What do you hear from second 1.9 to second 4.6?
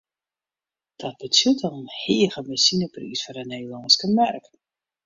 hege benzinepriis foar de Nederlânske merk.